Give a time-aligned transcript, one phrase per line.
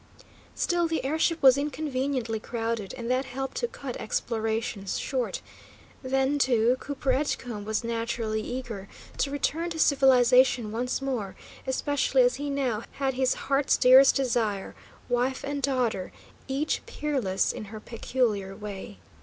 [0.55, 5.43] Still, the air ship was inconveniently crowded, and that helped to cut explorations short.
[6.01, 8.87] Then, too, Cooper Edgecombe was naturally eager
[9.19, 11.35] to return to civilisation once more,
[11.67, 14.73] especially as he now had his heart's dearest desire,
[15.07, 16.11] wife and daughter,
[16.47, 18.97] each peerless in her peculiar way.